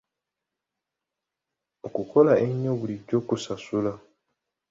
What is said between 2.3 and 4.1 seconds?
ennyo bulijjo kusasula.